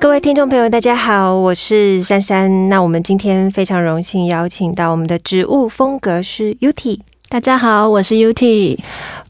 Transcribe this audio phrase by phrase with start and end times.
[0.00, 2.68] 各位听众朋友，大家好，我是珊珊。
[2.68, 7.00] 那我们今天非常荣幸邀请到我们的植物风格师 Uti。
[7.30, 8.78] 大家好，我是 UT。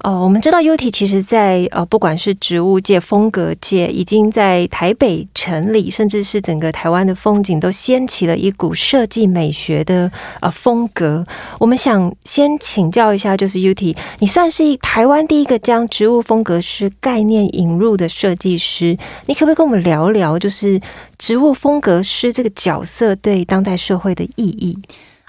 [0.05, 10.09] 哦，我们知道 UT 其实，在呃，不管是植物界、风格界，已经在台北城里，甚至是整个台湾的风景，都掀起了一股设计美学的
[10.41, 11.27] 呃风格。
[11.59, 20.81] 我们想先请教一下，就是 UT，你算是台湾第一个将植物风格师概念引入的设计师，你可不可以跟我们聊聊，就是
[21.19, 24.79] 植物风格师这个角色对当代社会的意义？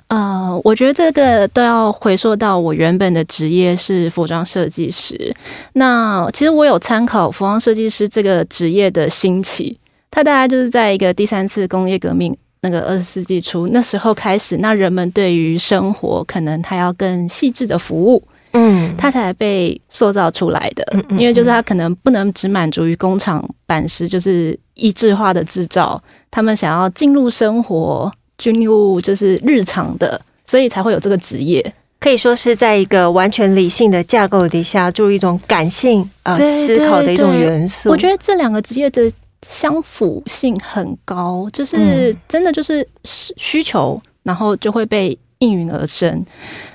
[0.10, 5.32] 呃，我觉得这个都要回溯到我原本的职业是服装设计师。
[5.74, 9.78] 那其实我有参考服装设计师这个职业的兴起，
[10.10, 18.24] 它大概就是在一个第三次工业革命那个二十世纪初那时候开始，那人们对于生活可能他要更细致的服务，
[18.54, 20.84] 嗯，他才被塑造出来的。
[21.12, 26.02] 因为就是他可能不能只满足于工厂版式，就是一致化的制造，
[26.32, 28.12] 他们想要进入生活。
[28.40, 31.62] 军务就是日常的，所以才会有这个职业，
[32.00, 37.90] 可以说是在一个完全理性的架构底下注入一种感性呃思考的一种元素。
[37.90, 39.12] 我觉得这两个职业的
[39.46, 46.26] 相符性很高，就是真的就是需求，然后就会被应运而生。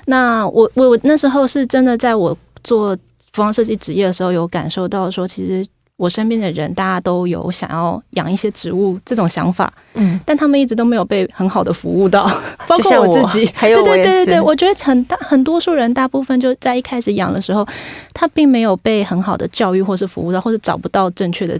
[0.05, 5.65] 那我我我那时候是真的在我做服装设计职业的时候，有感受到说，其实。
[5.97, 12.25] 我身边的人，大家都有想要养一些植物这种想法，嗯，但他们一直都没有被很好的服务到，
[12.67, 17.65] 包括我自己，还有对对对对对，我觉得很大很多数人，大部分就在一开始养的时候，
[18.13, 21.59] 他并没有被很好的教育或是服务到，或者找不到正确的。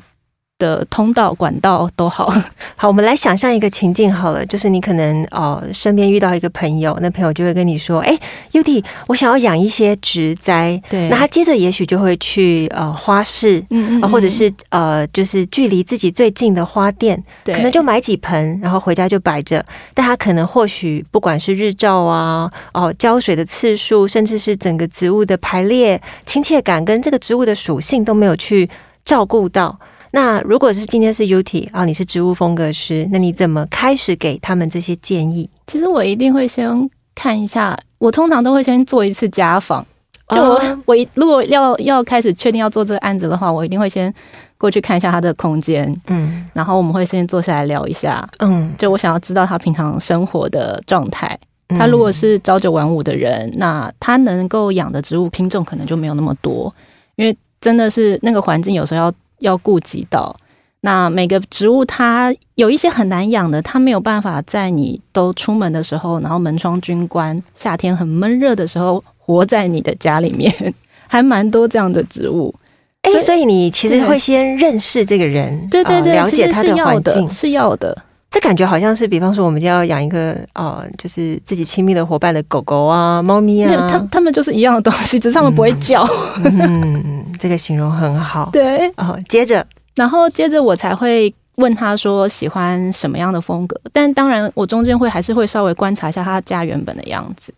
[0.66, 2.34] 的通道管道都好
[2.76, 8.18] 好，我们来想象一个情境好了，就是你可能哦身边遇到一个朋友，那朋友就会跟你说：“哎
[8.54, 19.64] ，UD，我想要养一些植栽。”对，那他接着也许就会去呃花市，嗯嗯，或者是呃就是距离自己最近的花店，可能就买几盆，然后回家就摆着。
[19.94, 28.70] 但他可能或许不管是日照啊，哦浇水的次数，甚至是整个植物的排列、亲切感跟这个植物的属性都没有去
[29.04, 29.78] 照顾到。
[30.16, 35.50] 那如果是今天是 UT 啊，你是植物风格师，那你怎么开始给他们这些建议？
[35.68, 39.86] 其实我一定会先看一下，我通常都会先做一次家访。
[40.30, 40.42] 就
[40.86, 44.12] 我如果要要开始确定要做这个案子的话，我一定会先
[44.58, 51.38] 过去看一下他的空间，嗯，然后我们会先坐下来聊一下，嗯，就我想要知道他平常生活的状态。
[51.78, 56.74] 他如果是朝九晚五的人，那他能够养的植物品种可能就没有那么多，
[57.18, 59.14] 因为真的是那个环境有时候要。
[59.40, 60.36] 要顾及到，
[60.82, 70.54] 那每个植物它有一些很难养的，它没有办法在你都出门的时候，然后门窗均关，夏天很闷热的时候，活在你的家里面，
[71.08, 72.54] 还蛮多这样的植物。
[73.02, 77.96] 哎，所以你其实会先认识这个人，对对对，了解他的环境是要的。
[78.36, 86.06] 这感觉好像是，比方说我们就要养一个哦，就是自己亲密的伙伴的狗狗啊、猫咪啊，它它们就是一样的东西，只是它们不会叫。
[86.44, 88.50] 嗯，这个形容很好。
[88.52, 97.54] 对，哦，接着，然后接着我才会问他说喜欢什么样的风格，但当然我中间会还是会稍微观察一下他家原本的样子。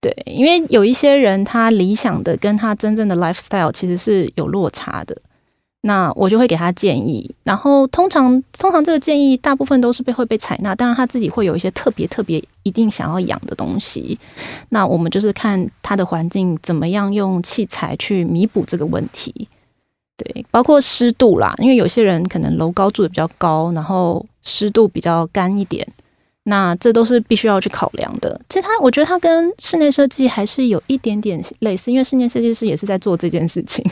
[0.00, 5.16] 对，因为有一些人他理想的跟他真正的 lifestyle 其实是有落差的。
[5.86, 14.18] 那我就会给他建议，然后通常通常这个建议大部分都是被会被采纳，当然他自己会有一些特别特别一定想要养的东西。
[14.70, 19.46] 那我们就是看他的环境怎么样用器材去弥补这个问题，
[20.16, 25.86] 对，包括湿度啦，因为有些人可能楼高住的比较高，然后湿度比较干一点，
[26.44, 28.40] 那这都是必须要去考量的。
[28.48, 33.84] 其实他我觉得他跟室内设计还是有一点点类似，因为室内设计师也是在做这件事情。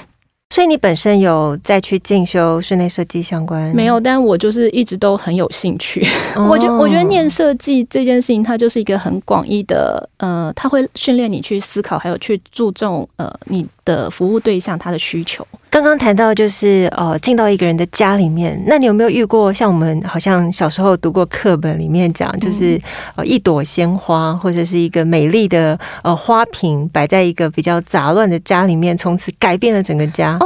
[0.53, 3.75] 所以你本身有再去进修室内设计相关？
[3.75, 6.07] 没有，但我就是一直都很有兴趣。
[6.37, 15.47] 我觉我觉得念设计这件事情，它就是一个很广义的，呃，它会训练你去思考，还有去注重呃你的服务对象他的需求。
[15.71, 22.81] 刚刚谈到就是呃进到一个人的家里面，那你有没有遇过像我们好像小时候读过课本里面讲，就是
[23.17, 30.39] 呃一朵鲜花或者是一个美丽的呃花瓶摆在一个比较杂乱的家里面，从此改变了整个家？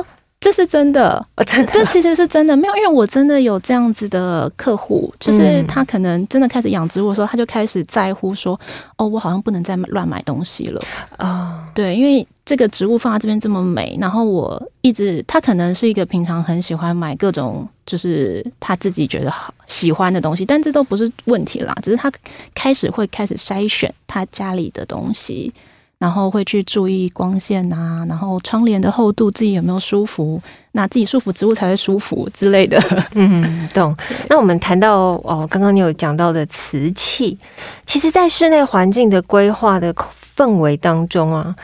[0.47, 2.57] 这是真的，真的，这其实是真的。
[2.57, 8.57] 没有，因为我真的有这样子的客户，就是他可能真的开始养植物的时候，他就开始在乎说，
[8.97, 10.81] 哦，我好像不能再乱买东西了
[11.17, 11.69] 啊。
[11.75, 22.09] 对，因为这个植物放在这边这么美，然后我一直他可能是一个平常很喜欢买各种就是他自己觉得好喜欢的东西，但这都不是问题啦，只是他
[22.55, 25.53] 开始会开始筛选他家里的东西。
[25.99, 30.41] 然后会去注意光线啊，然后窗帘的厚度自己有没有舒服，
[30.73, 32.79] 那自己舒服，植物才会舒服之类的。
[33.15, 33.97] 嗯，懂。
[34.29, 37.39] 那我们谈到哦，刚刚你有讲到的瓷器，
[37.87, 39.95] 其实，在室内环境的规划的
[40.37, 41.57] 氛围当中啊，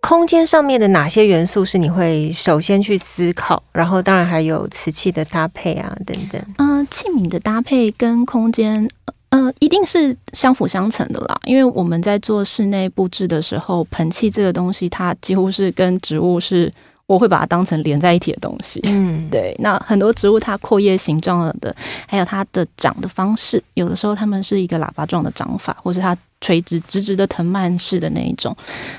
[0.00, 3.60] 空间上面的哪些元素是你会首先去思考？
[3.72, 6.40] 然后，当然还有瓷器的搭配啊，等等。
[6.58, 8.88] 嗯，器皿的搭配跟空间。
[9.30, 11.40] 嗯，一定是相辅相成的啦。
[11.44, 16.72] 因为我们在做室内布置的时候，盆器这个东西，它几乎是跟植物是，
[17.06, 18.80] 我会把它当成连在一起的东西。
[18.84, 19.54] 嗯， 对。
[19.60, 21.74] 那很多植物它阔叶形状的，
[22.08, 28.56] 还有它的长的方式，有的时候它们是一个喇叭状的长法，或是它垂直直直的藤蔓式的那一种。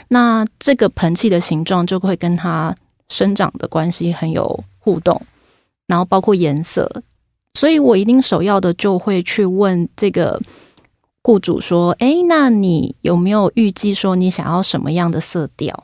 [0.07, 2.73] 那这个盆器的形状就会跟它
[3.09, 5.21] 生长的关系很有互动，
[5.87, 6.89] 然后包括颜色。
[7.53, 10.41] 所以我一定首要的就会去问这个
[11.21, 15.83] 雇主说：“哎，那你有没有预计说你想要什么样的色调？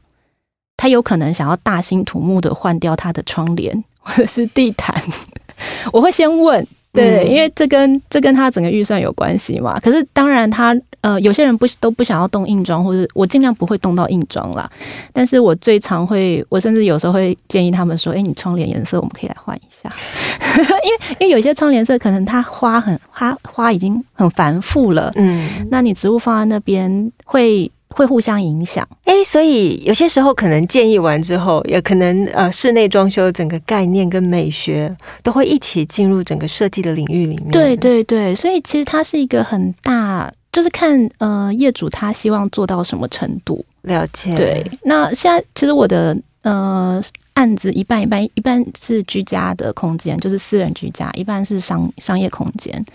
[0.78, 4.96] 他有可能想要大兴土木的换掉他的窗帘或者是地毯。
[5.92, 6.66] ”我会先问。
[6.98, 9.80] 对，因为这跟这跟他整个预算有关系嘛。
[9.80, 14.70] 可是当然，他呃，有些人不都不想要动硬装，或者我尽量不会动到硬装啦。
[15.14, 19.92] 但是我最常会，我甚至有时候会建议他们说：“哎，你窗帘颜色我们可以来换一下。
[20.84, 27.72] ”因为因为有些窗帘色可能它花很花花已经很繁复了，嗯，那你植物放在那边会。
[27.90, 37.50] 会互相影响，哎，所以有些时候可能建议完之后，也可能呃，室内装修整个概念跟美学都会一起进入整个设计的领域里面。
[37.50, 43.66] 对对对，所以其实它是一个很大，就是看呃业主他希望做到什么程度。
[43.82, 44.36] 了解。
[44.36, 47.02] 对，那现在其实我的呃
[47.34, 52.86] 案子一半一半，一半是居家的空间，就是私人居家，一半是商商业空间。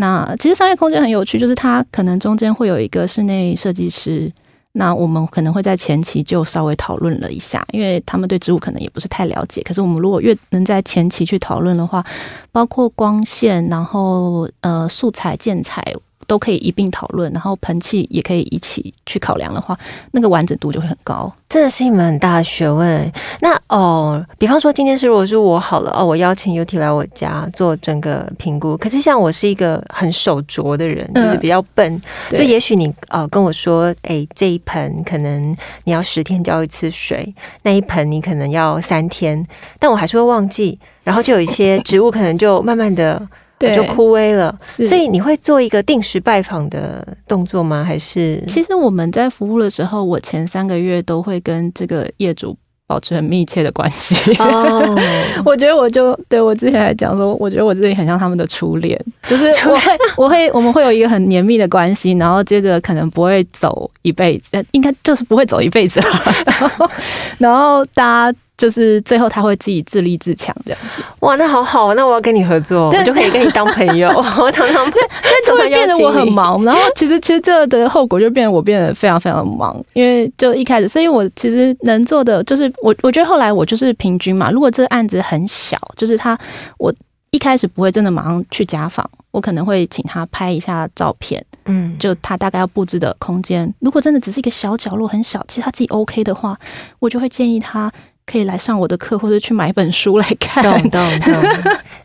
[0.00, 4.32] 那其实商业空间很有趣，就是它可能中间会有一个室内设计师，
[4.72, 9.60] 那我们可能会在前期就稍微讨论了一下，因为他们对植物可能也不是太了解。
[9.62, 12.02] 可是我们如果越能在前期去讨论的话，
[12.50, 15.84] 包括光线，然后呃素材建材。
[16.30, 19.76] 都可以一并讨论，然后盆器也可以一起去考量的话，
[20.12, 21.32] 那个完整度就会很高。
[21.48, 23.12] 真的是一门很大的学问。
[23.40, 28.76] 那哦，比方说今天是如果是我好了哦，我邀请 UT 来我家做整个评估。
[28.76, 32.00] 可是像我是一个很手拙的人，就是比较笨，
[32.30, 39.44] 就也许你呃跟我说，哎，这一盆可能你要十天浇一次水，那一盆你可能要三天，
[39.80, 43.20] 但我还是会忘记，然后就有一些植物可能就慢慢的。
[43.68, 47.84] 就枯萎了，所以你会做一个定时拜访的动作吗？
[47.84, 48.42] 还是？
[48.48, 54.14] 其实我们在服务的时候，我前三个月都会跟这个业主保持很密切的关系。
[54.38, 54.98] 哦，
[55.44, 58.98] 我觉得我就对我之前来讲说，我觉得我自己很像他们的初恋，
[59.28, 66.88] 就是 我会我会我们会有一个很黏密的关系，然后接着可能不会走一辈子，应该就是不会走一辈子了。
[67.38, 68.38] 然后大家。
[68.60, 74.10] 就是最后他会自己自立自强这样子，哇，那好好，那我要跟你合作，我就可以跟你当朋友。
[74.12, 74.92] 我常常那
[75.22, 86.38] 那就会变得我很忙，然后其实其实这的后果就变得我变得非常非常的忙，因为就一开始所以我其实能做的就是我我觉得后来我就是平均嘛，如果这个案子很小，就是他
[86.76, 86.92] 我
[87.30, 96.58] 一开始不会真的马上去家访，我可能会请他拍一下照片，嗯，就他大概要布置的空间，如果真的只是一个小角落很小，其实他自己 OK 的话，
[96.98, 97.90] 我就会建议他。
[98.30, 100.62] 可以来上我的课，或者去买一本书来看。
[100.62, 101.34] 懂懂懂。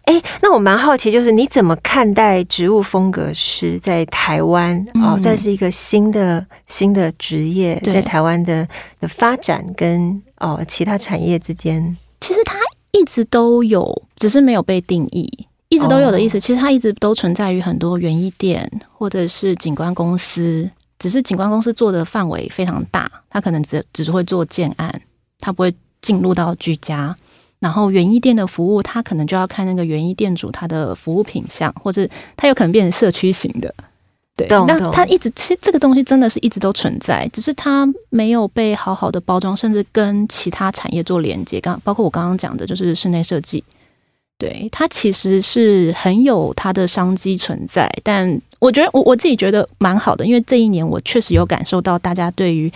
[0.05, 4.83] 哎， 那我蛮好奇，就是你怎么看待植物风格师在台湾？
[4.95, 8.67] 哦，这是一个新的新的职业，在台湾的
[8.99, 12.57] 的发展跟哦其他产业之间，其实它
[12.91, 15.29] 一直都有，只是没有被定义，
[15.69, 16.39] 一直都有的意思。
[16.39, 20.67] 其实它一直都存在于很多园艺店或者是景观公司，
[20.97, 24.91] 只是景观公司做的范围非常大，它可能只只会做建案，
[25.39, 25.71] 它不会。
[26.05, 27.15] 进入到居家，
[27.57, 32.07] 然后园艺店的服务，它可能就要看那个园艺店主他的服务品相，或者
[32.37, 33.73] 它有可能变成社区型的。
[34.37, 41.59] 对，那它一直其实这个东西真的是一直都存在，只是它没有被好好的包装，甚至跟其他产业做连接。
[41.59, 43.63] 刚包括我刚刚讲的，就是室内设计，
[44.37, 47.89] 对它其实是很有它的商机存在。
[48.03, 52.71] 但我觉得我我自己觉得蛮好的，因为这一年我确实有感受到大家对于。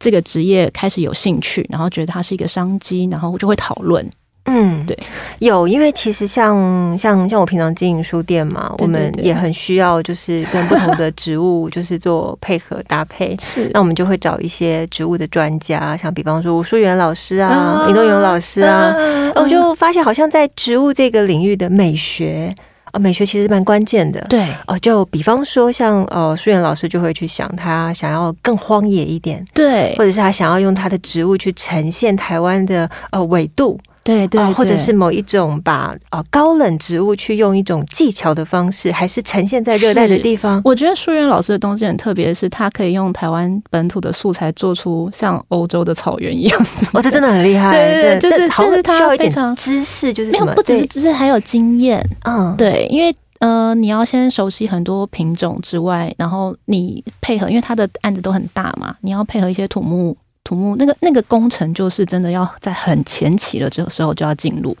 [0.00, 4.04] 这个职业开始有兴趣，然后觉得它是一个商机，然后就会讨论。
[4.46, 4.98] 嗯，对，
[5.38, 18.94] 有，因为其实像像像我平常经营书店嘛，我们也很需要就是跟不同的植物就是做配合搭配， 是，那我们就会找一些植物的专家，像比方说吴淑媛老师啊、林东勇老师啊，
[19.34, 22.52] 我就发现好像在植物这个领域的美学。
[22.92, 24.20] 啊，美学其实蛮关键的。
[24.28, 33.78] 对，哦，就比方说，像呃，舒媛老师就会去想，他想要更荒野一点，对，或者是他想要用他的植物去呈现台湾的呃纬度。
[34.10, 40.60] 对对，或者是某一种把啊高冷植物去用一种技巧的方式，还是呈现在热带的地方。
[40.64, 46.66] 我觉得舒媛老师的东西很特别，是他可以用台湾本土的素材做出像欧洲的草原一样。
[46.92, 47.70] 哦，这真的很厉害。
[47.72, 52.04] 对对，就是就是他需要一点知识，就是没有不只是知识，还有经验。
[52.24, 60.16] 嗯，对，因为呃，你要先熟悉很多品种之外，然后你配合，因为它的案子都很大嘛，你要配合一些土木。
[60.44, 64.76] 土木那个那个工程就是真的要在很前期了这个时候就要进入，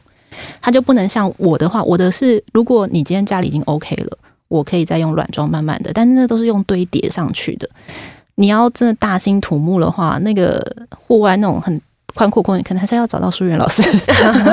[0.60, 7.68] 它就不能像我的话，我的是如果你今天家里已经 OK 了，我可以再用软装慢慢的，但是那都是用堆叠上去的。
[8.34, 10.64] 你要真的大兴土木的话，那个
[10.96, 11.80] 户外那种很。
[12.14, 13.82] 宽阔空间，可能还是要找到书院老师。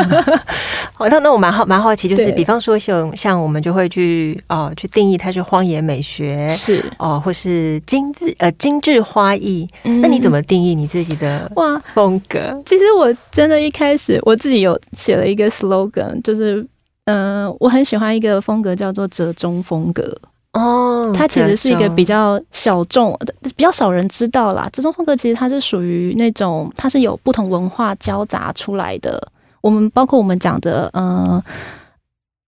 [0.93, 9.67] 好，那那我蛮好蛮好奇，就是比方说像像我们就会去哦去定义它是荒野美学是哦，或是精致呃精致花艺。
[9.83, 12.61] 那你怎么定义你自己的哇风格？
[12.65, 16.65] 其实我真的一开始我自己有写了一个 slogan，就是
[17.05, 20.17] 嗯，我很喜欢一个风格叫做折中风格。
[20.54, 24.68] 哦，它其实是一个比较小众的，比较少人知道啦。
[24.74, 29.32] 这种风格其实它是属于那种，它是有不同文化交杂出来的。
[29.62, 31.44] 我们包括我们讲的，呃，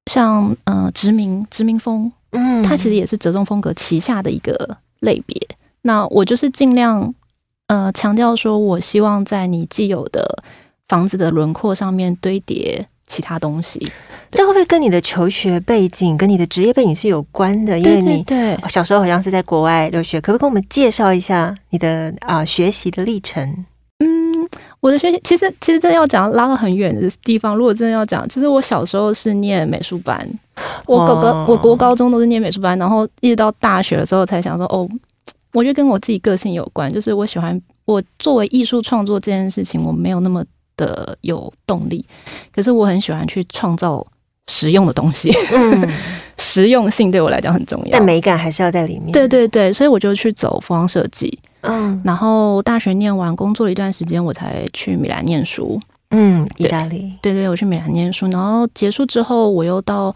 [0.08, 5.40] 像呃殖民殖民风，嗯，它其实也是折中风格旗下的一个类别。
[5.82, 7.14] 那我就是尽量
[7.68, 10.44] 呃强调说，我希望在你既有的
[10.88, 12.88] 房子的轮廓上面堆叠。
[13.10, 13.82] 其他东西，
[14.32, 17.78] 这会不会跟你的求学背景、跟你的职业背景是有关的？
[17.78, 23.44] 因为你对小时候好像是在国外留学，可不可以跟我们介绍一下你的啊学习的历程？
[23.98, 24.08] 嗯，
[24.80, 27.58] 我的学习其实其实真的要讲拉到很远的地方。
[27.58, 30.26] 如果真的要讲，其实我小时候是念美术班，
[30.86, 34.88] 我哥哥我国高中都是念美术班，然后一直到大学的时候才想说，哦，
[35.54, 40.46] 我觉得跟我自己个性有关，就是我喜欢我作为艺术创作这件事情，我没有那么。
[40.80, 42.06] 的有动力，
[42.56, 44.06] 可是我很喜欢去创造
[44.48, 45.30] 实用的东西。
[45.52, 45.90] 嗯，
[46.40, 49.12] 实用性对我来讲很重要，但美感还是要在里面。
[49.12, 51.38] 对对对，所以我就去走服装设计。
[51.62, 55.78] 嗯，然后大学念完，工作了一段时间，我才去米兰念书。
[56.12, 57.14] 嗯，意大利。
[57.22, 60.16] 对对，我去米兰念书，然后结束之后，我又到。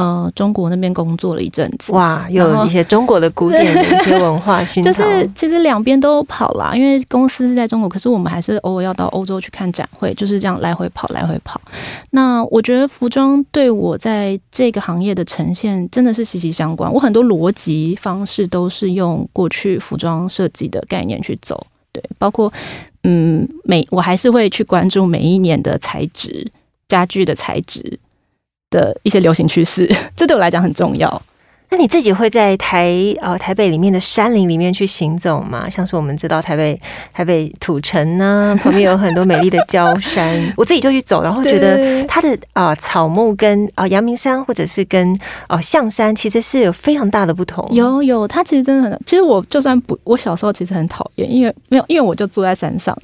[0.00, 4.90] 呃，中国那边工作了一阵子，哇，有一些中国的古典的一些文化熏陶。
[4.90, 11.60] 就是其实两边都跑啦，因为公司是在中国，可是我们还是偶尔要到欧洲去看展会，就是这样来回跑，来回跑。
[12.10, 16.90] 那我觉得服装对我在这个行业的呈现真的是息息相关。
[16.90, 22.50] 我很多逻辑方式都是用过去服装设计的概念去走，对，包括
[23.04, 26.50] 嗯，每我还是会去关注每一年的材质，
[26.88, 27.98] 家具的材质。
[28.70, 31.20] 的一些流行趋势， 这对我来讲很重要。
[31.70, 35.70] 那你自己会在台呃台北里面的山林里面去行走吗？
[35.70, 36.78] 像是我们知道台北
[37.12, 47.64] 台北土城呢，旁边有很多美丽的郊山，我自己就去走，然后觉得它的啊草木跟啊阳明山或者是跟啊象山其实是有非常大的不同。
[47.72, 52.96] 有有，它其实真的很，其实我就算不，我小时候其实很讨厌，因为没有，因为我就住在山上。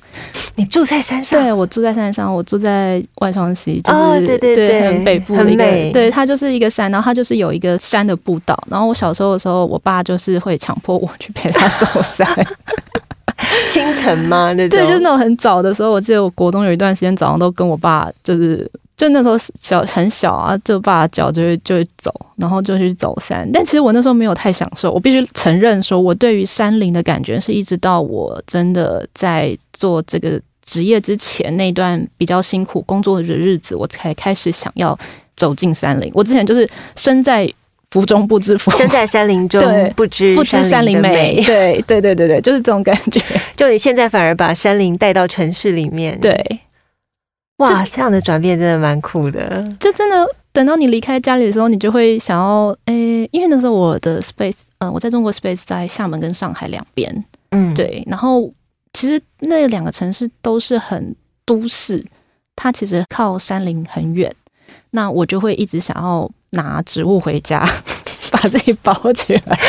[0.57, 1.41] 你住在山上？
[1.41, 8.56] 对，我住在山上，我住在外双溪，就是对对对，很北部的一个，对，它就是一个山，然后它就是有一个山的步道。
[8.71, 12.27] 然后我小时候的时候，我爸就是会强迫我去陪他走山。
[13.69, 14.53] 清晨吗？
[14.55, 15.91] 那对，就是那种很早的时候。
[15.91, 23.49] 我记得我国中有一段时间早上都跟我爸，就是就那时候小很小啊，就爸脚就会就会走，然后就去走山。
[23.53, 24.91] 但其实我那时候没有太享受。
[24.91, 34.99] 我必须承认，说我对于山林的感觉是一直到我真的在做这个职业之前那段比较辛苦工作的日子，我才开始想要
[35.37, 36.11] 走进山林。
[36.15, 37.53] 我之前就是身在。
[37.91, 39.63] 福中不知福，身在山林中
[39.95, 41.43] 不知不知山林美。
[41.47, 43.21] 对对对对对，就是这种感觉。
[43.55, 46.61] 就你现在反而把山林带到城市里面，对，
[47.59, 49.65] 哇，这样的转变真的蛮酷的。
[49.79, 58.03] 就真的等到你离开家里的时候，你就会想要，诶，因为那时候我的 space，嗯，我在中国 space 在厦门跟上海两边，嗯，对。
[58.09, 58.53] 然后
[58.93, 61.15] 其实那两个城市都是很
[61.45, 62.05] 都市，
[62.57, 64.35] 它其实靠山林很远，
[64.91, 66.29] 那我就会一直想要。
[66.51, 67.67] 拿植物回家，
[68.31, 69.59] 把自己包起来。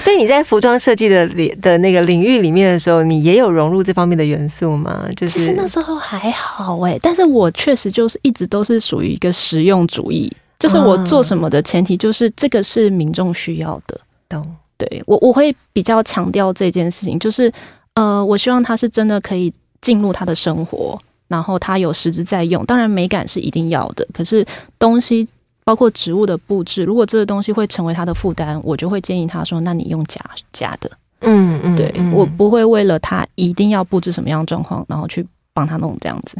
[0.00, 5.02] 所以你在服装设计的领的那个领域里面的时候，你也有融入这方面的元素吗？
[5.16, 13.98] 就是其实那时候还好哎、但是我确实就是一直都是属于一个实用主义，就是我做什么的前提就是这个是民众需要的。
[14.28, 14.46] 懂
[14.76, 17.50] 对我我会比较强调这件事情，就是
[17.94, 20.98] 呃，我希望他是真的可以进入他的生活，
[21.34, 22.64] 然后他有实质在用。
[22.64, 24.46] 当然美感是一定要的，可是
[24.78, 25.26] 东西
[25.64, 30.20] 包括植物的布置，如果这个东西会成为他的负担，我就会建议他说：“那你用假
[30.52, 30.88] 假的。
[31.22, 36.36] 嗯嗯对、嗯我不会为了他一定要布置什么样的状况，然后去帮他弄这样子。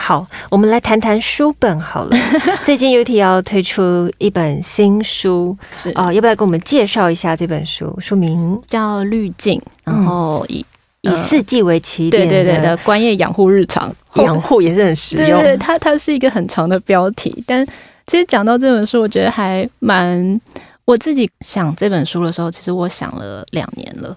[0.00, 2.16] 好，我们来谈谈书本好了。
[2.64, 7.96] 最近 UT 要推出一本新书是哦，要不要给我们介绍一下这本书？
[8.00, 10.66] 书名叫滤镜，然后以、
[11.04, 15.40] 以呃四季为起点对对对的的专业养护日常养护也是很实用。
[15.40, 17.66] 对对，它它是一个很长的标题，但
[18.06, 20.40] 其实讲到这本书，我觉得还蛮。
[20.86, 24.14] 我自己想这本书的时候，其实我想了两年了。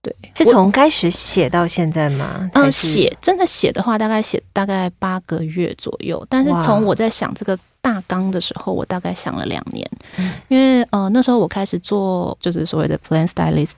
[0.00, 2.50] 对，是从开始写到现在吗？
[2.54, 6.26] 嗯写真的写的话，大概写大概八个月左右。
[6.30, 13.74] 但是从我在想这个大纲的时候，我大概想了两年，嗯因为呃那时候我开始做就是所谓的 plan stylist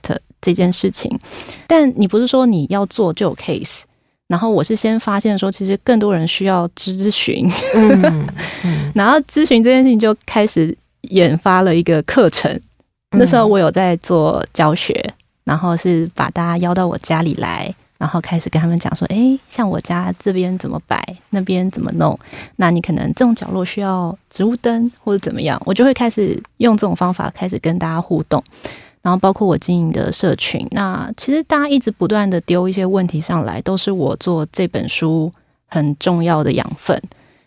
[0.46, 1.10] 这件事情，
[1.66, 3.80] 但你不是说你要做就有 case。
[4.28, 8.28] 然后我是先发现说，其实更多人需要咨询，嗯
[8.64, 12.60] 嗯 然后咨询这件事情就开始研发了一个课程。
[13.16, 15.04] 那时候我有在做教学，
[15.44, 21.00] 然后是把大家邀到我家里来，然后开始跟他们讲说，诶，像我家这边怎么摆，
[21.30, 22.18] 那边怎么弄，
[22.56, 28.42] 那你可能这种角落需要植物灯或者怎么样，我就会开始用这种方法开始跟大家互动。
[29.06, 35.32] 然后包括我经营的社群，那其实大家一直不断的丢一些问题上来，都是我做这本书
[35.68, 37.00] 很重要的养分。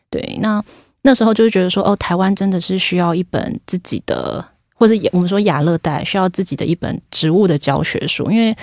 [0.10, 0.64] 对，那
[1.02, 4.42] 那时候就是觉得说，哦，台湾真的是需要一本自己的，
[4.74, 8.56] 或者我们说亚热带需要自己的一本植物的教学书，因为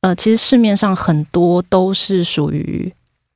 [0.00, 2.92] 呃，其实市面上很多都是属于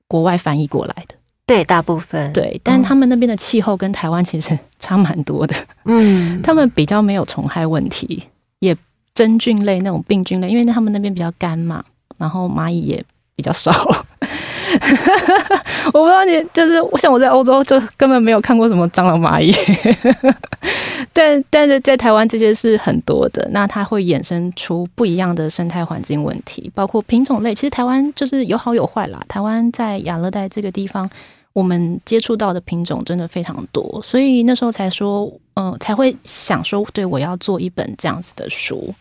[0.08, 1.14] 国外翻译过来的，
[1.46, 8.24] 对，大部分对，但他们那边的气候跟台湾其实 差蛮多的，嗯，他们比较没有虫害问题，
[8.58, 8.76] 也
[9.16, 11.84] 真菌类那种病菌类，因为他们那边比较干嘛，
[12.18, 13.72] 然后蚂蚁也比较少。
[15.94, 19.54] 我不知道你就是像我在欧洲就根本没有看过什么蟑螂、蚂蚁，
[21.14, 27.54] 但但是在台湾这些是很多的，那它会衍生出不一样的生态环境问题，包括品种类。
[27.54, 29.22] 其实台湾就是有好有坏啦。
[29.28, 31.08] 台湾在亚热带这个地方，
[31.52, 38.92] 我们接触到的品种真的非常多，所以那时候才说，嗯、才会想说，对我要做一本这样子的书，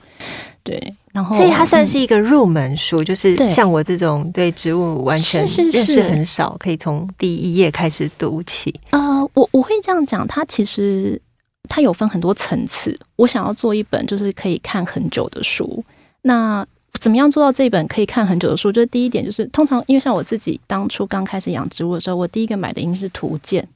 [0.63, 8.73] 对，然后所以它算嗯是一个入门书，就是像我这种对植物完全认识是很少，可以从第一页开始读起。
[8.89, 11.21] 呃，我我会这样讲，它其实
[11.69, 12.99] 它有分很多层次。
[13.15, 15.83] 我想要做一本就是可以看很久的书。
[16.23, 16.65] 那
[16.99, 18.71] 怎么样做到这本可以看很久的书？
[18.71, 23.67] 就是第一点，就是通常因为像我自己当初刚开始养植物的时候，我第一个买的应该是图鉴，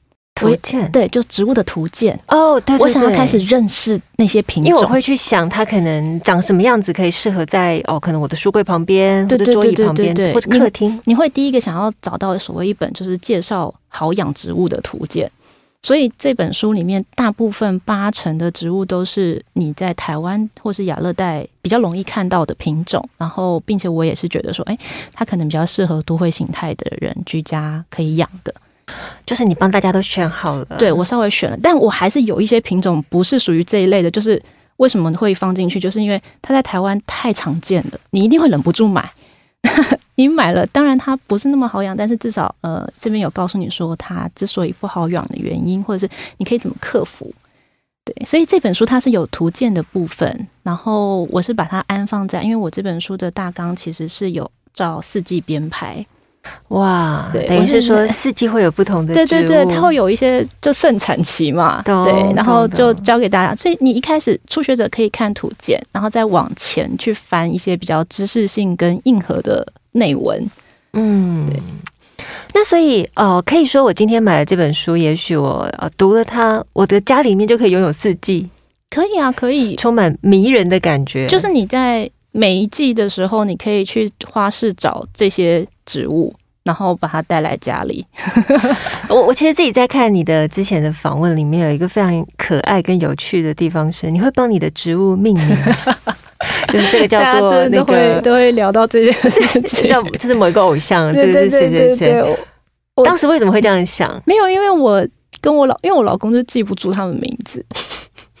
[0.48, 2.18] 图鉴对，就植物的图鉴。
[2.28, 11.00] 哦，对对我想要开始认识那些品种，因为我会去想它可能长什么样子，可以适合在哦，可能我的书柜旁边，或者桌椅对对对对旁边对，对或者你客厅。
[11.04, 15.30] 你会第一个想要找到所谓一本就是介绍好养植物的图鉴。
[15.82, 23.02] 所以这本书里面，大部分八成的植物都是你在台湾或是亚热带比较容易看到的品种。
[23.16, 24.76] 然后，并且我也是觉得说，哎，
[25.10, 28.54] 它可能比较适合都会形态的人居家可以养的。
[29.26, 34.10] 就是你帮大家都选好了，对我稍微选了，但我还是有一些品种不是属于这一类的。
[34.10, 34.42] 就是
[34.76, 39.10] 为什么会放进去，就是因为它在台湾太常见了，你一定会忍不住买。
[40.16, 47.32] 你买了，当然它不是那么好养，但是至少呃这边有告诉你说它之所以不好养的原因，或者是你可以怎么克服。
[48.04, 56.04] 对，所以这本书它是有图鉴的部分，然后我是把它安放在，因为我这本书的大纲其实是有照四季编排，
[56.68, 63.54] 哇，对等于是说四季会有不同的对对对，它会有一些就盛产期嘛，对，然后就教给大家。
[63.56, 70.48] 所以你一开始初学者可以看图鉴，然后再往前去翻一些比较知识性跟硬核的内文。
[70.92, 71.60] 嗯，对
[72.52, 78.48] 那所以哦，可以说我今天买了这本书，也许我呃读了它，我的家里面就可以拥有四季，
[78.90, 81.26] 可以啊，可以，充满迷人的感觉。
[81.26, 86.34] 就是你在每一季的时候，你可以去花市找这些植物，
[86.70, 88.06] 然后把它带来家里。
[89.10, 95.56] 我我其实自己在看你的之前的访问里面，有一个非常可爱跟有趣的地方是，你会帮你的植物命名，
[96.70, 102.38] 就是这个叫做那大家都会个都会聊到这件事情， 叫这是某一个偶像，这对对个是谁谁对对对谁。
[103.04, 104.08] 当时为什么会这样想？
[104.24, 105.04] 没有，因为我
[105.40, 107.64] 跟我老，因为我老公就记不住他们名字，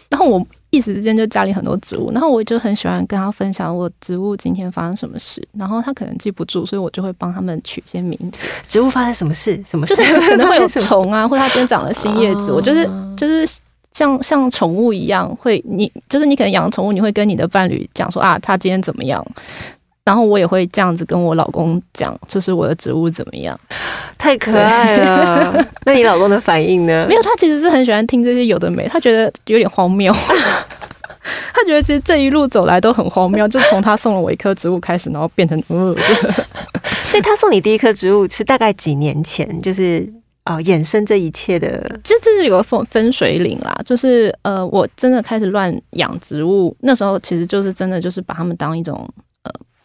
[0.08, 8.38] 然后我一时之间就家里很多植物，然后我就很喜欢跟他分享我植物今天发生什么事，然后他可能记不住，所以我就会帮他们取些名字。
[8.68, 9.60] 植物发生什么事？
[9.66, 9.96] 什么事？
[9.96, 13.44] 就是可能会有虫啊，或者它今天长了新叶子，我 就是就是
[13.92, 19.24] 像像宠物一样，会你就是你可能养宠物，你会跟你的伴侣讲说啊，他今天怎么样？
[20.10, 23.56] 然后我也会这样子跟我老公讲，就是我的植物怎么样，
[24.18, 25.64] 太可爱了。
[25.86, 27.06] 那你老公的反应呢？
[27.08, 30.12] 没有，他其实是很喜欢听这些有的没，他觉得有点荒谬。
[31.54, 36.28] 他觉得其实这一路走来都很荒谬，就从他送了我一颗植物开始，然后变成呃，就是。
[37.06, 41.68] 所以他送你第一颗植物是大概几年前，就是啊，衍生这一切的。
[42.02, 49.14] 这这是有个分分水岭啦，就是呃，我真的开始乱养植物，那时候其实就是真的就是把它们当一种呃。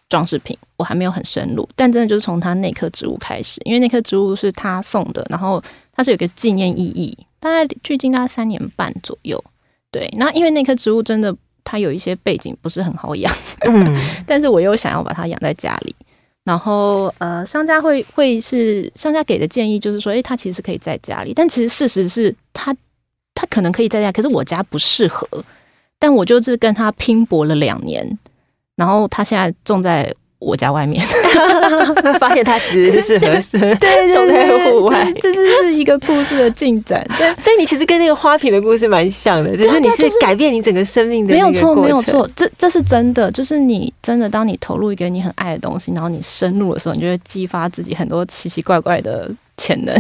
[0.10, 5.62] 装饰品，我还没有很深入，但真的就是从他那棵植物开始，因为那棵植物是他送的，然后
[5.94, 9.44] 它是有个纪念意义，大概距今大概三年半左右。
[9.92, 13.34] 对，那因为那棵植物真的它有一些背景不是很好养，
[13.68, 15.96] 嗯， 但是我又想要把它养在家里，
[16.44, 22.76] 然后呃，商家会会是商家给的建议就是说，诶，它其实可以在家里，但其实事实是它
[23.34, 25.28] 它可能可以在家，可是我家不适合，
[25.98, 28.18] 但我就是跟他拼搏了两年。
[28.76, 31.04] 然后他现在种在我家外面，
[32.20, 37.04] 发现他其实是合适 对种在户外，这就是一个故事的进展。
[37.18, 43.32] 对，所以你其实跟那个花瓶的故事蛮像的，只是你是改变你整个生命的没有错，没有错，这这是真的。
[43.32, 49.96] 就是你真的当你投入一个你很爱的东西，然后你深入的时候，你就会激发自己很多奇奇怪怪的潜能。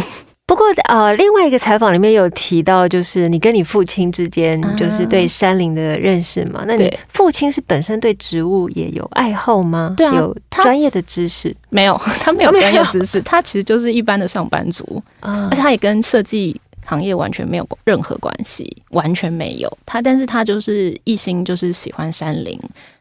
[0.47, 6.63] 不过，呃，另外一个采访里面有提到，就是你跟你父亲之间，就是对山林的认识嘛。
[6.67, 9.95] 那你父亲是本身对植物也有爱好吗？
[9.97, 11.99] 对啊，有专业的知识没有？
[12.21, 19.77] 他没有专业知识， 他其实就是一般的上班族，啊而且他也跟设计行业完全没有任何关系，完全没有。
[19.83, 22.57] 他，但是他就是一心就是喜欢山林。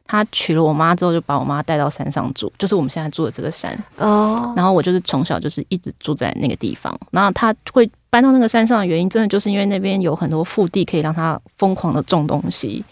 [0.07, 3.77] 他娶了我妈之后，就把我妈带到山上住，就是我们现在住的这个山。
[3.97, 4.53] 哦。
[4.55, 6.95] 然后我就是从小就是一直住在那个地方。
[7.11, 12.85] 然后他会搬到那个山上的原因，真的就是因为那边有很多腹地，可以让他疯狂的种东西。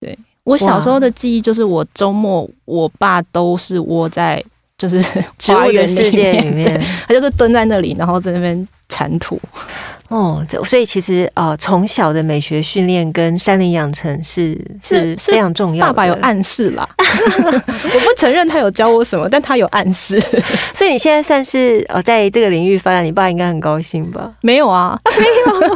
[0.00, 4.42] 对我小时候的记忆，就是我周末我爸都是窝在
[4.78, 5.02] 就是
[5.46, 9.38] 花园里面，他就是蹲在那里，然后在那边铲土。
[10.08, 15.84] 哦，所以其实呃，从小的美学训练跟山林养成是是非常重要。
[15.88, 20.18] 爸爸有暗示啦， 我不承认他有教我什么，但他有暗示。
[20.72, 24.32] 所以你现在算是呃，在这个领域发展，你爸应该很高兴吧？
[24.40, 25.74] 没有啊，没有，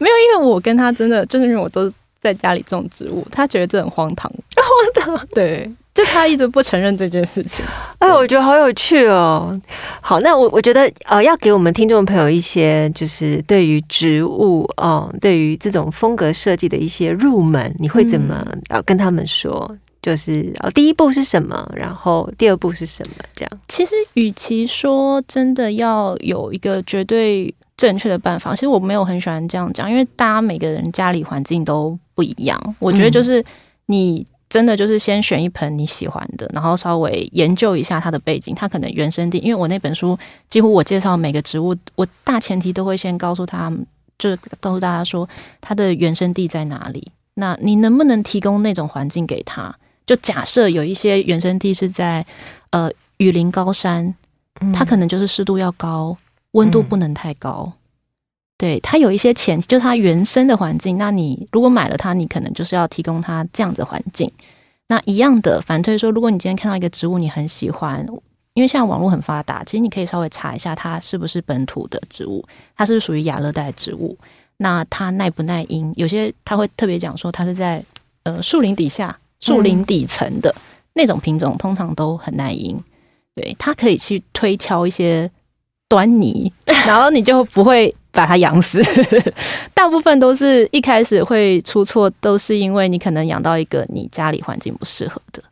[0.00, 5.70] 没有，因为我跟他真的就是因为我都在家里种植物，他觉得这很荒唐，荒唐，对。
[5.94, 7.62] 就他一直不承认这件事情，
[7.98, 9.60] 哎，我觉得好有趣哦。
[10.00, 19.76] 好，那我我觉得呃，要给我们听众朋友一些就是对于植物哦，对于这种风格设计的一些入门，你会怎么要跟他们说？
[20.00, 21.70] 就是哦，第一步是什么？
[21.76, 23.24] 然后第二步是什么？
[23.34, 23.60] 这样。
[23.68, 32.58] 其实，与其说真的要有一个绝对正确的办法，其实我没有很喜欢这样讲，因为大家每个人家里环境都不一样。
[32.78, 33.44] 我觉得就是
[33.84, 34.26] 你。
[34.52, 39.38] 真的就是先选一盆你喜欢的，然后稍微研究一下它的背景，它可能原生地。
[39.38, 40.18] 因为我那本书
[40.50, 43.72] 几乎我介绍每个植物，我大前提都会先告诉他，
[44.18, 45.26] 就是告诉大家说
[45.62, 47.10] 它的原生地在哪里。
[47.32, 49.74] 那你能不能提供那种环境给他？
[50.04, 52.26] 就假设有一些原生地是在
[52.72, 54.14] 呃雨林高山，
[54.74, 56.14] 它可能就是湿度要高，
[56.50, 57.72] 温度不能太高。
[58.62, 60.96] 对它有一些前提，就是它原生的环境。
[60.96, 64.30] 那你如果买了它，你可能就是要提供它这样的环境。
[64.86, 68.06] 那一样的反推说，如果你今天看到一个植物，你很喜欢，
[68.54, 72.44] 因为现在网络很发达，其实你可以稍微查一下它是不是本土的植物，
[72.76, 74.16] 它是属于亚热带植物。
[74.58, 75.92] 那它耐不耐阴？
[75.96, 77.84] 有些它会特别讲说，它是在
[78.22, 80.54] 呃树林底下、树林底层的
[80.92, 82.78] 那种品种，通常都很耐阴。
[83.34, 85.28] 对，它可以去推敲一些
[85.88, 86.52] 端倪，
[86.86, 87.92] 然后你就不会。
[88.12, 88.80] 把它养死，
[89.74, 95.42] 大部分都是一开始会出错，都是因为你可能养到一个你家里环境不适合的。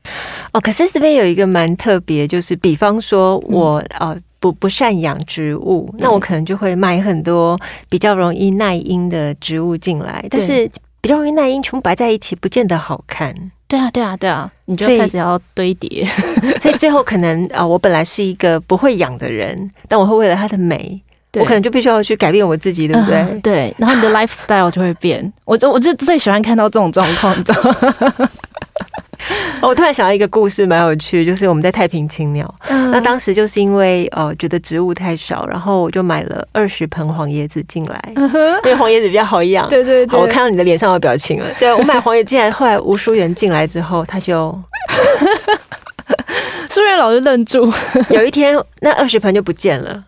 [0.53, 10.71] 哦，可是这边有一个蛮特别，就是比方说我啊不不善养植物，那我可能就会买很多比较容易耐阴的植物进来，但是
[11.01, 13.35] 比较容易耐阴全部摆在一起，不见得好看。
[13.67, 16.05] 对啊，对啊，对啊，你就开始要堆叠，
[16.61, 21.01] 所以最后可能啊，我本来是一个不会养的人，但我会为了它的美。
[21.39, 23.41] 我可能就必须要去改变我自己，对不对？
[23.41, 25.33] 对，然后你的 lifestyle 就会变。
[25.45, 28.31] 我就我就最喜欢看到这种状况，你知道吗？
[29.61, 32.53] 我突然想到一个故事，蛮有趣，就是我们在太平青鸟，
[32.91, 39.69] 那当时就是因为呃觉得植物太少，然后我就买了二十盆黄叶子进来，因为黄叶子比较好养。
[39.71, 41.47] 对对对，我看到你的脸上的表情了。
[41.59, 44.59] 对我买黄椰进来，后来吴淑媛进来之后，他就，
[46.71, 47.71] 淑媛老是愣住。
[48.09, 50.03] 有一天，那二十盆就不见了，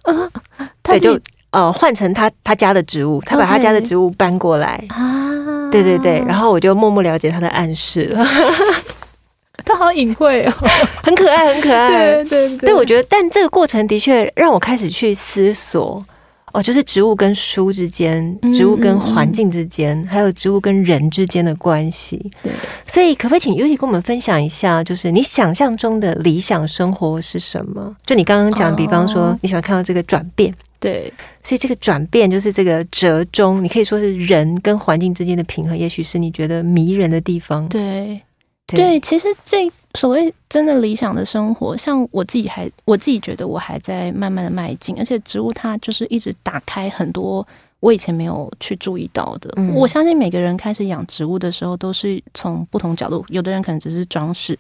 [0.99, 5.71] 对，就呃换成他他家的植物，他把他家的植物搬过来啊。
[5.71, 8.25] 对对对，然后我就默默了解他的暗示了。
[9.65, 10.53] 他好隐晦哦，
[11.05, 11.89] 很可爱，很可爱。
[11.89, 16.05] 对对对，我觉得，但这个过程的确让我开始去思索
[16.53, 22.31] 哦，就是植物跟书之间，植物跟环境之间，还有植物跟人之间的关系。
[22.43, 22.53] 对，
[22.87, 27.95] 所以可不可以请 Uti 跟我们分享一下，就是你想象中的理想生活是什么？
[28.05, 30.53] 就你刚刚讲，比方说你喜欢看到这个转变。
[30.83, 37.69] 对，所以这个转变就是这个折中，你可以说是人跟环境之间的平衡，也许是你觉得迷人的地方。
[37.69, 38.21] 对，
[38.67, 47.47] 对，其实这所谓真的理想的生活，像我自己还我自己觉得我还在慢慢的迈进，而且植物它就是一直打开很多
[47.83, 49.53] 我以前没有去注意到的。
[49.75, 54.57] 我相信每个人开始养植物的时候，都是从不同角度，有的人可能只是装饰。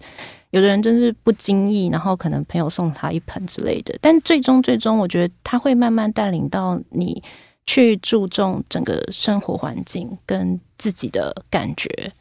[0.50, 7.22] 有的人真是不经意，然后可能朋友送他一盆之类的，但最终最终，我觉得他会慢慢带领到你
[7.64, 12.12] 去注重整个生活环境跟自己的感觉，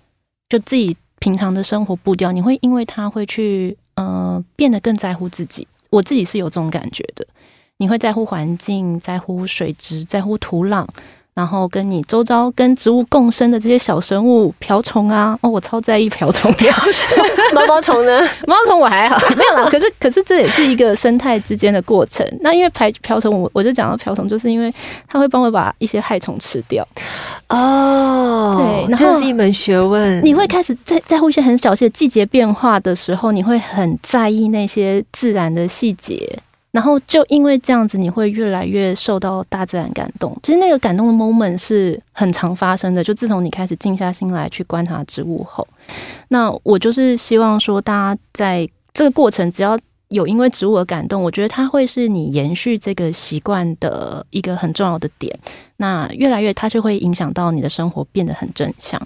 [0.50, 5.68] 就自己平常的生活步调，你会因为他会去呃变得更在乎自己。
[5.90, 7.28] 我自己是有这种感觉的，
[7.82, 10.86] 你会在乎环境，在乎水质，在乎土壤。
[11.34, 16.52] 然后跟你周遭跟植物共生的这些小生物，瓢虫啊，哦，我超在意瓢虫。
[16.54, 18.20] 瓢虫，毛毛虫呢？
[18.46, 19.68] 毛毛虫我还好，没有啦。
[19.72, 22.24] 可是，可是这也是一个生态之间的过程。
[22.42, 24.72] 那因为排瓢虫，我我就讲到瓢虫，就是因为
[25.08, 26.88] 它会帮我把一些害虫吃掉。
[27.48, 30.24] 哦，对，这是一门学问。
[30.24, 36.38] 你会开始在在乎一些很小细的季节变化的时候，你会很在意那些自然的细节。
[36.72, 40.38] 然后就因为这样子，你会越来越受到大自然感动。
[40.42, 43.04] 其实那个感动的 moment 是很常发生的。
[43.04, 45.68] 就自从你开始静下心来去观察植物后，
[46.30, 55.38] 那我就是希望说，大家在这个过程，只要有因为植物而感动，我觉得它会是你延续这个习惯的一个很重要的点。
[55.78, 59.02] 那越来越，它就会影响到你的生活变得很正向。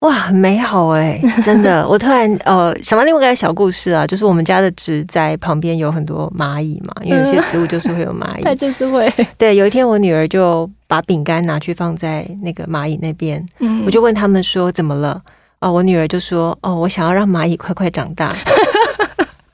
[0.00, 1.84] 哇，很美好哎，真的！
[1.88, 9.12] 我突然呃想到另外一个小故事啊，就是我们家的植栽旁边有很多蚂蚁嘛，因为有些植物就是会有蚂蚁， 它就是会。
[9.36, 15.20] 对，有一天我女儿就把饼干拿去放在那个蚂蚁那边，嗯，我就问他们说怎么了？
[15.60, 18.32] 哦，我女儿就说哦，我想要让蚂蚁快快长大，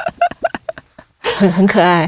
[1.38, 2.07] 很很可爱。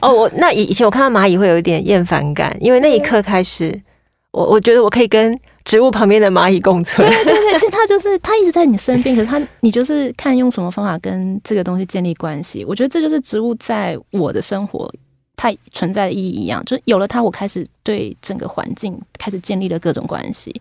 [0.00, 3.78] 哦，我那以以前我看到蚂蚁会有一点厌烦感，因为那一刻开始，
[4.30, 5.38] 我我觉得我可以跟。
[5.70, 12.64] 植物旁边的蚂蚁共存，对对对，其实它就是它一直在你身边，可是它你就是看用什么方法跟这个东西建立关系。
[12.64, 14.92] 我觉得这就是植物在我的生活
[15.36, 20.52] 它存在的意义一样，就是有了它，我开始对整个环境开始建立了各种关系，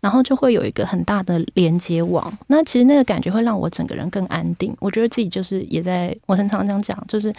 [0.00, 2.32] 然后就会有一个很大的连接网。
[2.46, 4.74] 那其实那个感觉会让我整个人更安定。
[4.80, 7.30] 我觉得自己就是也在，我很常常讲，就是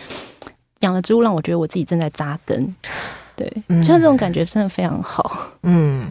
[0.81, 2.75] 养了植物让我觉得我自己正在扎根。
[3.35, 5.49] 对，就这种感觉真的非常好。
[5.63, 6.07] 嗯。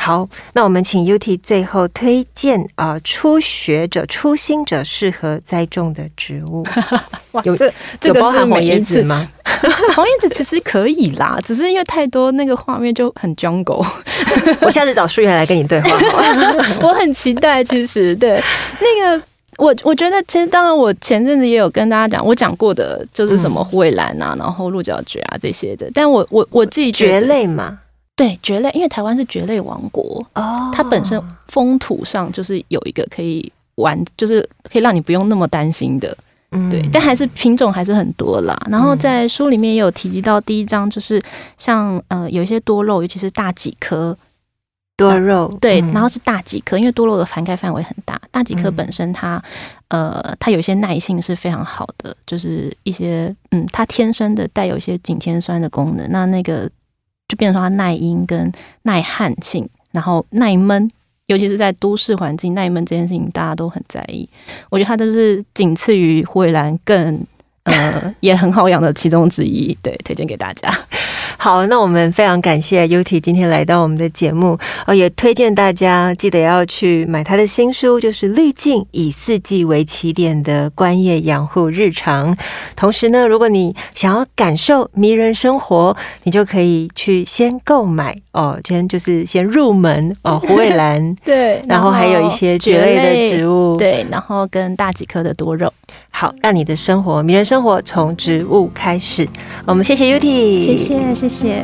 [0.00, 6.64] 好，那我们请 UT 最后推荐啊，初学者、初心者适合栽种的植物。
[7.42, 9.28] 有这这个是红叶子吗？
[9.94, 13.84] 黄叶子其实可以啦，只是因为太多那个画面就很 jungle。
[14.62, 15.90] 我下次找树叶来跟你对话。
[16.80, 18.40] 我很期待，其实对
[18.80, 19.22] 那个
[19.56, 27.80] 我我觉得，其实当然我前阵子也有跟大家讲，我讲过的就是什么护卫兰啊，然后鹿角蕨啊这些的，但我我我自己蕨类嘛。
[28.18, 36.18] 对蕨类，因为台湾是蕨类王国哦，它本身风土上就是有一个可以玩，就是可以让你不用那么担心的，
[36.50, 36.82] 嗯，对。
[36.92, 38.60] 但还是品种还是很多啦。
[38.68, 41.22] 然后在书里面也有提及到，第一章就是
[41.56, 44.18] 像呃有一些多肉，尤其是大戟科
[44.96, 48.20] 多肉，对，然后是大戟科，因为多肉的涵盖范围很大。
[48.32, 49.40] 大戟科本身它
[49.90, 56.10] 呃它有一些耐性是非常好的，就是一些嗯它天生的带有一些景天酸的功能。
[56.10, 56.68] 那那个。
[57.28, 58.50] 就变成它耐阴跟
[58.82, 60.90] 耐旱性，然后耐闷，
[61.26, 64.28] 尤其是在都市环境耐闷这件事情，大家都很在意。
[64.70, 67.24] 我觉得它就是仅次于虎尾兰更
[67.68, 70.70] 呃也很好养的其中之一，对，推荐给大家。
[71.36, 82.34] 好，那我们非常感谢 Uti 今天来到我们的节目哦，也推荐大家记得要去买他的新书，就是《滤镜以四季为起点的观叶养护日常》。
[82.74, 95.72] 同时呢，如果你想要感受迷人生活，你就可以去先购买哦，先就是先入门哦， 虎尾兰对，然后还有一些蕨类的植物，对，然后跟大几颗的多肉。
[96.20, 99.28] 好，让你的生活迷人生活从植物开始。
[99.64, 101.62] 我们谢谢 Uti，谢谢谢谢。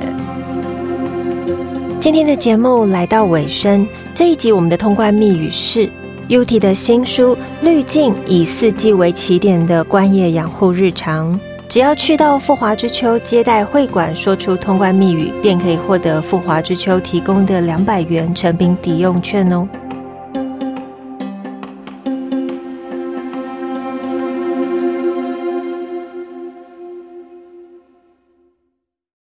[1.98, 5.90] 今天的节目来到尾声，这一集我们的通关密语是
[6.28, 11.34] Uti 的新书《滤镜以四季为起点的观叶养护日常》。
[11.68, 19.66] 只要去到富华之秋接待会馆，说出通关密语，便可以获得富华之秋提供的两百元成品抵用券哦。